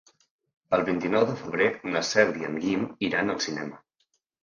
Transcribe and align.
El 0.77 0.85
vint-i-nou 0.87 1.27
de 1.33 1.35
febrer 1.43 1.69
na 1.91 2.03
Cel 2.15 2.35
i 2.43 2.51
en 2.51 2.61
Guim 2.67 2.91
iran 3.13 3.35
al 3.39 3.43
cinema. 3.51 3.83